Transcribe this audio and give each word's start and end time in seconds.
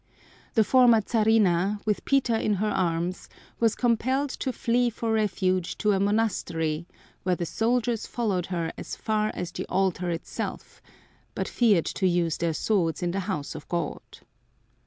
The 0.55 0.63
former 0.63 0.99
Czarina 0.99 1.79
with 1.85 2.05
Peter 2.05 2.35
in 2.35 2.55
her 2.55 2.71
arms 2.71 3.29
was 3.59 3.75
compelled 3.75 4.31
to 4.31 4.51
flee 4.51 4.89
for 4.89 5.11
refuge 5.13 5.77
to 5.77 5.91
a 5.91 5.99
monastery 5.99 6.87
where 7.21 7.35
the 7.35 7.45
soldiers 7.45 8.07
followed 8.07 8.47
her 8.47 8.73
as 8.79 8.95
far 8.95 9.29
as 9.35 9.51
the 9.51 9.67
altar 9.69 10.09
itself, 10.09 10.81
but 11.35 11.47
feared 11.47 11.85
to 11.85 12.07
use 12.07 12.37
their 12.37 12.53
swords 12.53 13.03
in 13.03 13.11
the 13.11 13.19
house 13.29 13.53
of 13.53 13.67
God. 13.67 14.01